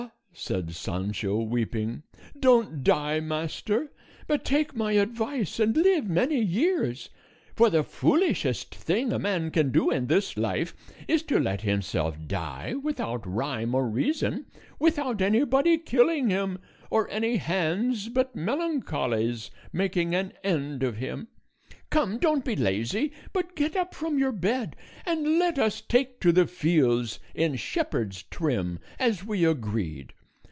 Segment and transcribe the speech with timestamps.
[0.33, 2.03] said Sancho weeping;
[2.39, 3.91] "don't die, master,
[4.27, 7.09] but take my advice and live many years;
[7.53, 10.73] for the foolishest thing a man can do in this life
[11.05, 14.45] is to let himself die without rhyme or reason,
[14.79, 16.57] without anybody killing him,
[16.89, 21.27] or any hands but melancholy's making an end of him.
[21.89, 26.31] Come, don't be lazy, but get up from your bed and let us take to
[26.31, 30.13] the fields in shepherd's trim as we agreed.